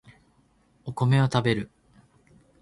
[0.83, 1.69] お米を食べる